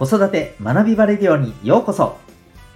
[0.00, 2.16] 子育て学びバレディオにようこそ。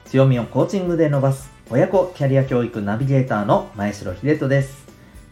[0.04, 1.50] 強みをコーチングで伸ばす。
[1.70, 4.84] 親子キャリア教育ナビゲーターの前城秀人です。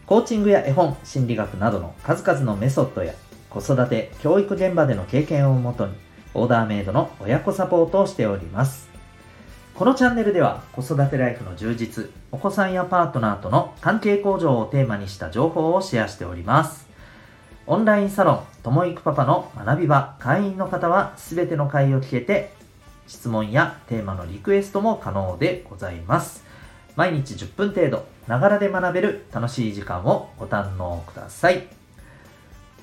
[0.07, 3.13] コーチングや絵本、心理学などの数々のメソッドや
[3.51, 5.93] 子育て、教育現場での経験をもとに
[6.33, 8.89] オーダーメイドの親子サポートをしております。
[9.75, 16.91] このチャンネルでは子育てライフの充実、お子さんやパートナーとの関係向上をテーマにした情報をシェアしております。
[17.65, 22.53] オンラインサロン、ともいくパパの学び場、会員の方はすべての会を聞けて、
[23.07, 26.43] 質問やテーマのリクエストも可能でございます。
[26.97, 31.67] 毎日10分程度、ながらで学べる楽しい時間をご堪能ください。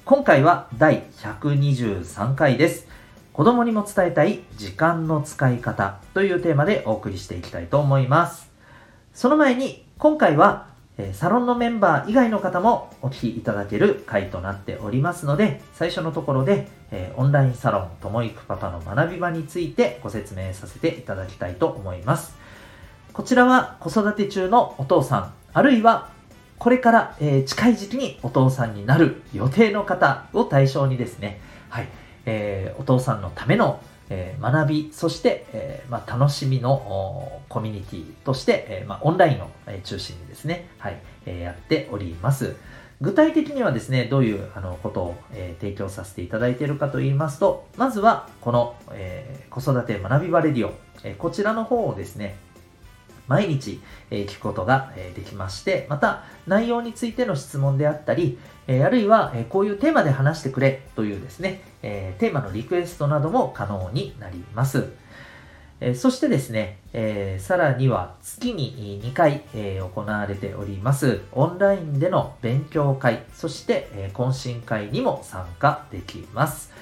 [0.07, 2.89] 今回は第123回です。
[3.35, 8.51] 子供にも伝えたい時間の使い方というテーマでお送りしていきたいと思います。
[9.13, 10.70] その前に、今回は
[11.13, 16.69] サロンのメンバー以外の方もお聞きいただける回となっておりますので、最初のところで、
[17.17, 22.35] オンラインサロンともいくパパの学び場についてご説明させていただきたいと思います。
[23.13, 26.11] こちらは子育て中のお父さん、あるいは
[26.59, 31.41] これから、え近い時期にお父さんになる予定の方を対象にですね、
[31.71, 31.89] はい、
[32.27, 39.49] えー、お父さんのためのえー、学び、そして、えー、まあ、楽しみのコミュニティとして、えー、まあ、オンラインを、
[39.85, 42.57] 中心にですね、はい、えやっております。
[43.01, 52.37] 具体的にはですね、どういうあのことを、え提供させていただいているかと言いますと、まずはこの、え子育て学びバレディオ、えこちらの方をですね、
[53.31, 64.89] 毎日、え聞くことが、えできまして、また内容についての質問であったり、えあるいは、えこういうテーマで話してくれというですね、えテーマのリクエストなども可能になります。
[65.81, 76.73] えそしてですね、えさらには月に2回、え行われておりますオンラインでの勉強会、そして、え懇親会にも参加できます。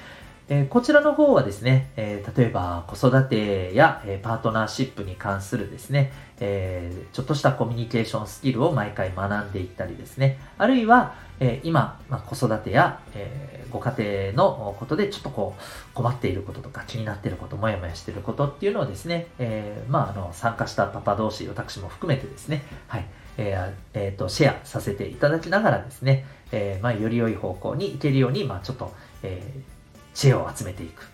[0.50, 15.62] えこちらの方はですね、え例えば子育てや、えパートナーシップに関するですね、えちょっとしたコミュニケーションスキルを毎回学んでいったりですね、あるいは、え今、ま子育てや、えご家庭のことでちょっとこう
[15.94, 23.06] 困っていることとか気になっていること、もやもやしていることっていうのをですね、えまあ、あの参加したパパ同士、私も含めてですね、はい、
[23.36, 29.77] えーえーと、シェアさせていただきながらですね、えーまあ、より良い方向に行けるように、まあ、ちょっと、えー
[30.18, 31.06] 知恵を集めていく、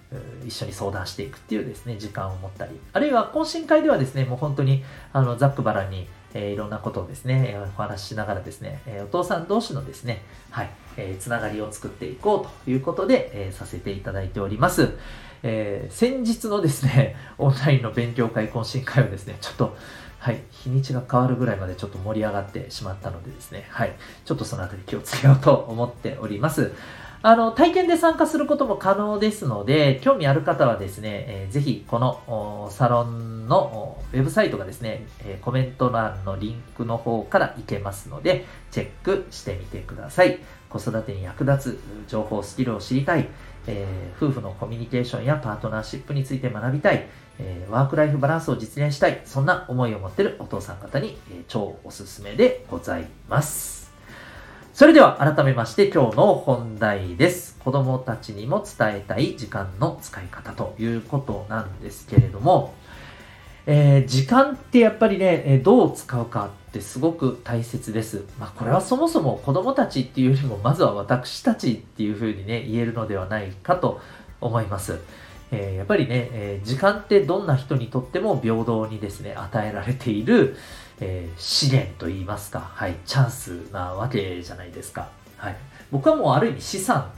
[0.47, 4.83] 一緒に相談していくっていうですね、時間を持ったり、あるいは懇親会ではですね、もう本当に、
[5.13, 14.95] あの、ざっくばらんに、えー、いろんなことをですね、お話ししながらですね、え、お父さん同士のですね、はい、えー、つながりを作っていこうということで、えー、させていただいております。
[15.43, 19.77] え、先日のですね、 オンラインの勉強会懇親会はですね、ちょっと、
[20.19, 23.93] はい、日にちが変わるぐらいまでちょっと盛り上がってしまったのでですね、はい、
[24.25, 26.73] ちょっとそのあたり気をつけようと思っております。
[27.27, 40.39] あの、体験で参加することも可能ですので、興味ある方はですね、えー、ぜひこのサロンのウェブサイトがですね、え、コメント欄のリンクの方から行けますので、チェックしてみてください。
[40.69, 43.27] 子育てに役立つ情報、スキルを知りたい、
[43.67, 47.07] えー、夫婦のコミュニケーションやパートナーシップについて学びたい、
[47.39, 53.84] えー、ワークライフバランスを実現したい、そんな思いを持っているお父さん方に、えー、超おすすめでございます。
[54.75, 57.57] それでは改めまして今日の本題です。
[57.61, 62.75] 子供たちにも伝えたい時間の使い方ということなんですけれども、
[63.67, 68.25] えー、時間ってやっぱりね、どう使うかってすごく大切です。
[68.41, 74.01] まあこれはそもそも子供たちっていうよりもまずは私たちっていうふうにね、言えるのではないかと
[74.41, 74.99] 思います。
[75.55, 80.57] え、やっぱりね、え、時間ってどんな人にとっても平等にですね、与えられている、
[81.01, 85.09] え、資源と言いますか、はい、チャンスなわけじゃないですか。
[85.37, 85.57] はい。
[85.91, 87.11] 僕はもうある意味資産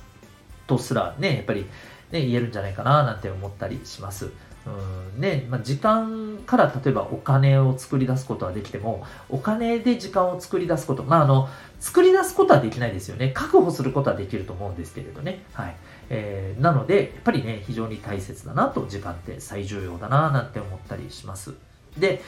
[0.66, 1.66] とすらね、やっぱり
[2.10, 4.30] ね、言えるんじゃないかななんて思ったりします。
[4.66, 11.48] うんねまあ、時間から例えばお金を作り出すことはできても、お金で時間を作り出すこと、まあ、あの、
[11.80, 13.30] 作り出すことはできないですよね。
[13.30, 15.44] 確保することはできると思うんですけれどね。
[15.52, 15.76] はい。
[16.10, 21.54] えー、なので、やっぱりね、非常に大切だなと、時間って最重要だななんて思ったりします。
[21.98, 22.22] で、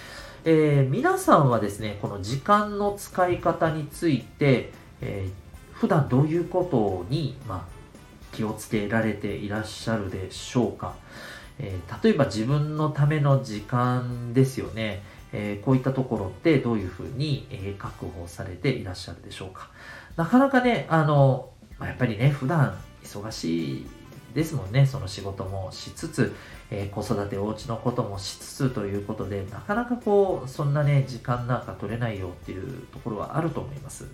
[0.45, 7.79] えー、皆さんはですね、この時間の使い方について、えー、普段どういうことに、まあ、
[8.33, 10.95] 気をつけられていらっしゃるでしょうか。
[11.59, 15.03] えー、例えば自分のための時間ですよね。
[15.33, 19.69] えー、こういったところってどういうふうに、え、確保されていらっしゃるでしょうか。
[20.17, 23.87] なかなかね、あの、まあ、やっぱりね、普段忙しい
[24.35, 26.35] ですもんね、その仕事もしつつ、
[26.71, 34.07] えー、子育て、お家のこともしつつということで、なかなかこう、そんなね、時間なんか取れないよっていうところはあると思います。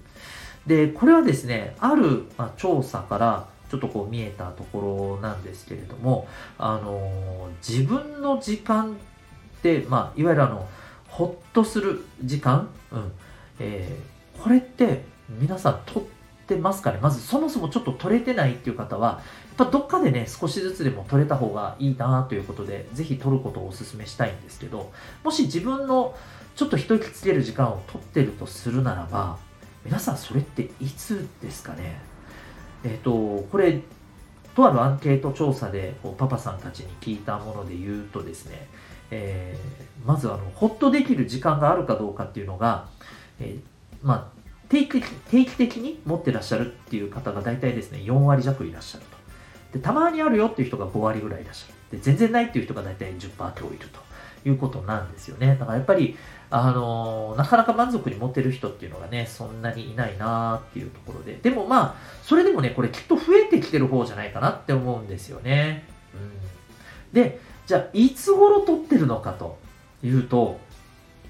[0.67, 6.29] で、これはですね、ある、まあ、調査からちょっとこう見えたところなんですけれども、
[6.59, 10.69] あの自分の時間って、まあ、いわゆるあの、
[11.09, 13.13] ほっとする時間、うん。
[13.61, 16.03] えー、これって皆さん取っ
[16.47, 16.99] てますかね？
[17.01, 19.23] まずそもそもちょっと取れてないっていう方は、
[19.57, 26.17] やっぱどっかでね、少しずつでも取れた方がいいなということで、ぜひ取ることをお勧めしたいんですけど、もし自分の
[26.57, 29.39] ちょっと一息つける時間を取ってるとするならば、
[29.85, 32.01] 皆さんそれっていつですかね？
[32.85, 33.81] えっ、と、これ、
[34.55, 38.69] とあるアンケート調査でこうパパさんたちに聞いたもので言うとですね、
[39.11, 42.89] えー、まずあの、ほっとできる時間があるかどうかっていうのが、
[43.41, 43.61] えー、
[44.03, 44.35] まあ、
[44.69, 49.05] 定期定期的に持ってらっしゃるっていう方が大体ですね、4割弱いらっしゃる
[49.73, 49.79] と。
[49.79, 51.99] で、たまにあるよっていう人が5割ぐらいいらっしゃる。
[51.99, 54.01] で、全然ないっていう人が大体10%強いると
[54.45, 55.57] いうことなんですよね。
[55.59, 56.17] だからやっぱり、
[56.51, 61.39] あのなかなか満足に持てる人っていうのがね、そんなにいないなっていうところで。
[61.43, 65.85] でもまあ、それでもね、これきっと増えてきてる方じゃないかなって思うんですよね。
[66.15, 67.15] うん。
[67.15, 69.59] で、じゃあ、いつ頃取ってるのかと
[70.03, 70.61] いうと、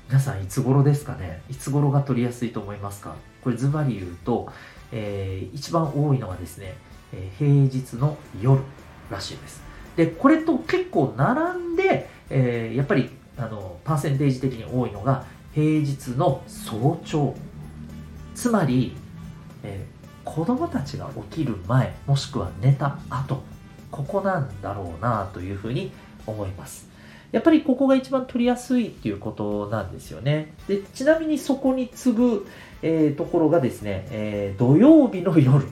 [0.09, 1.41] 皆さんいつ頃ですかね？
[1.49, 3.15] いつ頃が取りやすいと思いますか？
[3.43, 4.51] これズバリ言うと、
[4.93, 6.75] えー、一番多いのはですね、
[7.13, 8.61] えー、平日の夜
[9.11, 9.63] らしいです。
[9.97, 15.25] で、これと結構並んで、えー、やっぱりあのパーセンテージ的に多いのが
[15.55, 17.35] 平日の早朝。
[18.35, 18.97] つまり、
[19.63, 23.43] えー、子供たちが起きる前もしくは寝た後
[23.91, 25.93] ここなんだろうなというふうに
[26.27, 26.89] 思います。
[27.31, 30.55] やっぱりここが一番取りやすいっていうことなんですよね。
[30.69, 32.47] でちなみにそこに次ぐ、
[32.83, 35.67] えー、ところがですね、えー、土曜日の夜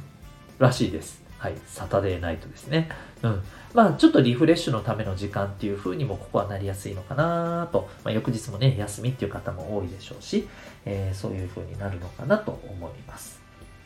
[0.59, 1.22] らしいです。
[1.43, 2.89] はいサタデーナイトですね
[3.25, 3.43] うん
[3.75, 10.47] まあ、ちょっとリフレッシュのための時間っていう風にもここはなりやすいのかなと、まあ、翌日もね、休みっていう方も多いでしょうし、
[10.85, 13.41] えー、そういう風になるのかなと思います。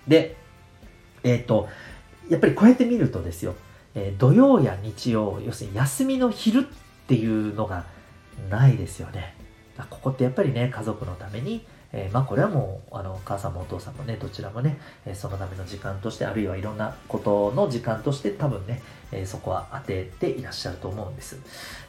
[0.09, 0.35] で、
[1.23, 1.69] えっ、ー、と、
[2.29, 3.55] やっぱりこうやって見るとですよ、
[3.95, 6.63] えー、土曜や日曜、要するに休みの昼っ
[7.07, 7.85] ていうのが
[8.51, 9.37] ないですよね。
[9.89, 11.65] ここってやっぱりね、家族のために
[11.99, 18.83] えー、まあこれはもう、あの、母さんもお父さんもね、どちらもね、えー、そのための時間として、あるいはいろんなことの時間として多分ね、
[19.13, 21.39] えー、そこは当てていらっしゃると思うんです。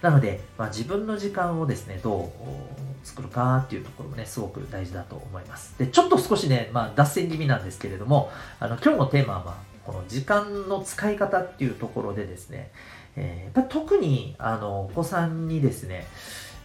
[0.02, 5.78] なので、まあ自分の時間をですね、どう作るかっていうところもね、すごく大事だと思います。
[5.78, 8.32] で、ちょっと少しね、まあ脱線気味なんですけれども、
[8.62, 12.72] あの、今日のテーマは、この時間の使い方っていうところでですね、
[13.18, 16.06] えー、やっぱ特に、あの、お子さんにですね、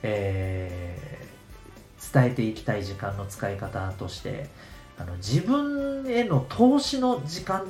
[0.05, 1.32] えー
[2.13, 4.49] 伝えていきたい時間の使い方として
[4.99, 7.65] あの自分への投資の時間っ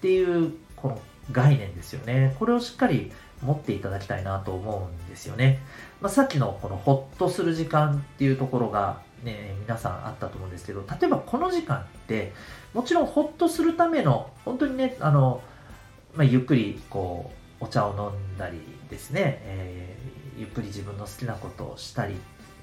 [0.00, 2.36] ていうこの概念ですよね。
[2.38, 5.58] これをしっかり持っていただきたいなと思うんですよね、
[6.00, 12.32] まあ、さっきのこのホッとする時間っていうところがね皆さんあったと思うんですけど例えばこの時間って
[12.72, 15.42] もちろんホッとするための本当にねあの、
[16.14, 18.58] まあ、ゆっくりこうお茶を飲んだり
[18.88, 22.14] ですね、えー、ゆっくり自分の好きなことをしたり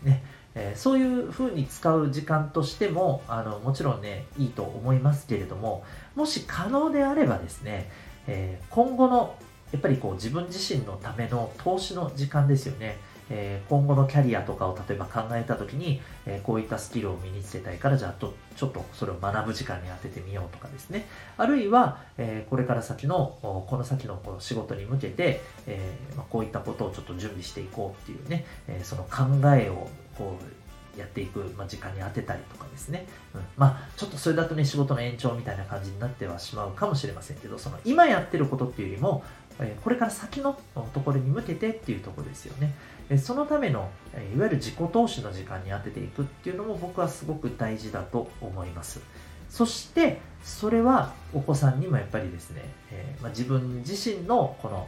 [0.03, 0.23] ね
[0.55, 5.83] えー、そういうふうに使う時間としてもあのもちろんねいいと思いますけれども
[6.15, 7.91] もし可能であればですね、
[8.27, 9.35] えー、今後の
[9.71, 12.97] やっぱりこう自分自身のための投資の時間ですよね、
[13.29, 21.07] えー、今後のキャリアとかを例えば考えた時に、えこういったスキルを身につけたいからじゃあとちょっとそれを学ぶ時間に当ててみようとかですね。
[21.37, 25.79] あるいは、えこれから先のこの先のこの仕事に向けて、え
[26.17, 29.25] まこういったことをちょっと準備していこうっていうね、えその考
[29.55, 30.59] えをこう
[30.99, 39.23] やっていく、まあ、時間に当てたりとかですね、うん、まあちょっとそれだとね仕事の延長みたいな感じになってはしまうかもしれませんけどその今やってることっていうよりも、
[39.59, 40.57] えこれから先の
[40.93, 42.73] ところに向けてっていうとこですよね、
[43.09, 49.01] えそのための、えいわゆる自己投資の時間に当てていくっていうのも僕はすごく大事だと思います。
[49.49, 52.61] そしてそれはお子さんにもやっぱりですね、
[52.91, 54.87] え、ま、自分自身のこの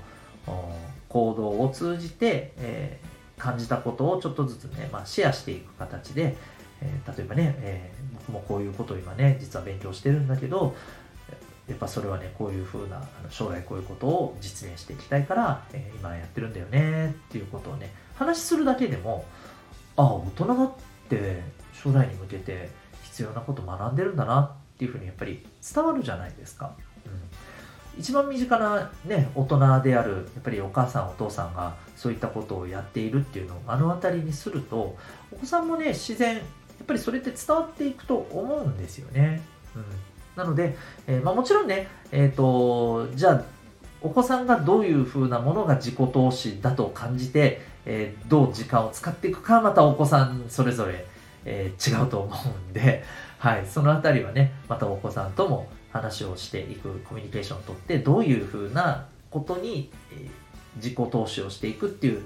[1.10, 3.00] 行動を通じて、え
[3.42, 6.38] 感じたことをちょっとずつね、まあ、シェアしていく形で、
[6.80, 7.92] え、例えばね、え、
[8.28, 10.76] 僕もこういうことを今ね、実は勉強してるんだけど、
[11.72, 19.26] やっぱそれはね、こういう風な、将来こういうことを実現していきたいから、えー、今やってるんだよねっていうことをね、話するだけでも、
[19.96, 20.72] ああ、大人だっ
[21.10, 21.42] て
[21.74, 22.70] 将来に向けて
[23.04, 26.76] 必要なこと学んでるんだなっていうふうにやっぱり伝わるじゃないですか。
[27.06, 27.12] うん
[28.00, 34.96] 一番身近な、ね、大人であるやっぱりお母さんお父さんがそういったことをやっているっていうのを目の当たりにすると
[35.32, 36.42] お子さんもね自然や
[36.84, 39.42] っぱりそれって伝わっていくと思うんですよね。
[40.36, 43.44] なので、えー、まあ、もちろんね、えーと、じゃあ
[44.02, 51.06] お子さんがどういうふうなものが自己投資だと感じて、えー、どう時間を使っていくかまたお子さんそれぞれ、
[51.46, 53.04] えー、違うと思うんで、
[53.38, 60.30] はい、そのあたりはねまたお子さんとも話をしていくコミュニケーションをとってどういうふうなことに、え
[60.78, 62.24] 自己投資をしていくっていう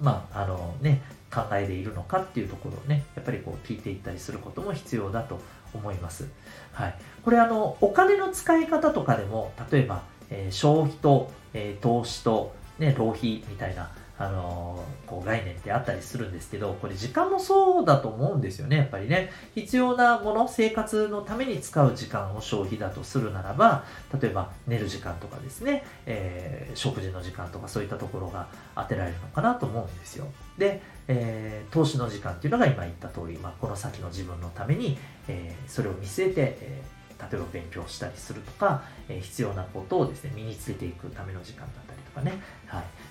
[0.00, 1.00] まああのね
[1.32, 5.40] 考えでいるのかっていうところをねやっぱりこう聞いていったりすることも必要だと
[5.74, 6.28] 思います。
[6.72, 19.32] はい、これあのお金の使い方とかでも例えば、えー、消費と、えー、投資と、ね、浪費みたいなあのこう概念ってあったりするんですけど、これ時間もそうだと思うんですよね、やっぱりね。
[19.54, 23.84] 必要なもの、生活のために使う時間を消費だとするならば、
[24.20, 30.26] 例えば寝る時間とかですね、えー、食事の時間とかそういったところが当てられるのかなと思うんですよ。
[30.58, 34.98] で、えー、投資の時間っていうのが今言った通り、まあ、この先の自分のために、
[35.28, 37.00] えー、それを見据えて、えー
[37.30, 42.42] 例えば勉強したりするとか、え、必要なことをですね、身につけていくための時間だったりとかね。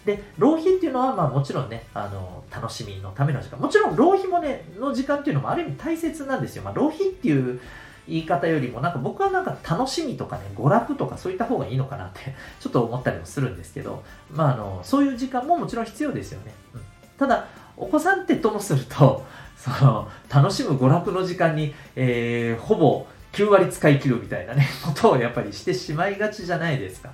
[0.09, 3.59] で、浪費っていうのは、まあもちろんね、あの、楽しみのための時間。
[3.59, 6.63] もちろん浪費もね、の時間っていうのもある意味大切なんですよ。
[6.63, 7.59] まあ浪費っていう
[8.07, 16.53] 言い方よりも、なんか僕はなんか楽しみとかね、娯楽とかそういった方がいいのかなって ちょっと思ったりもするんですけど、まああの、そういう時間ももちろん必要ですよね。
[16.73, 16.81] うん、
[17.17, 17.45] ただ、
[17.77, 19.23] お子さんってともすると、
[19.55, 27.11] その、楽しむ娯楽の時間に、えー、ほぼ9割使い切るみたいなね、ことをやっぱりしてしまいがちじゃないですか。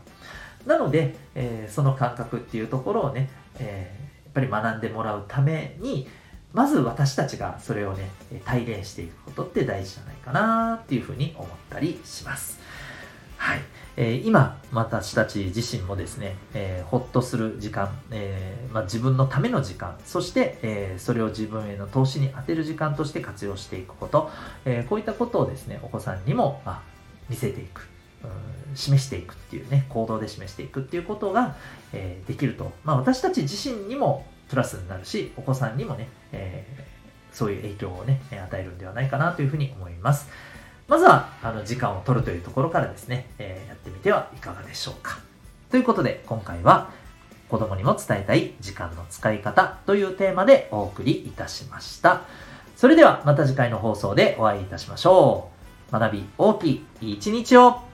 [0.66, 3.30] なので、えー、その感覚っていうところをね、
[3.60, 6.08] えー、やっぱり学んでもらうために、
[6.54, 8.10] まず私たちがそれをね、
[8.46, 12.60] 体現していくことって大事じゃないかなっていうふうに思ったりします。
[13.38, 13.60] はい。
[13.98, 24.30] えー、今、私たち自身もですね、えー、ほっとする時間、えー、まあ、自分のための時間、そして、えそれを自分への投資に充てる時間として活用していくこと、
[24.66, 26.82] えこういったことをですね、お子さんにも、まあ、
[27.30, 27.95] 見せていく。
[28.76, 31.56] 示していくっていうね、行動で示していくっていうことが、
[31.94, 40.30] えー、できると、まあ、私たち自身にもプラスになるし、お子さんにもね、えー、そういう影響をね、与えるんではないかなというふうに思います。
[40.88, 45.20] まずは、あの、時間を取るというところからですね、えー、やってみてはいかがでしょうか。
[45.72, 46.92] ということで、今回は、
[47.50, 52.22] 子供にも伝えたい時間の使い方というテーマでお送りいたしました。
[52.76, 55.50] それではまた次回の放送でお会いいたしましょ
[55.90, 55.92] う。
[55.92, 57.85] 学び大きい一日を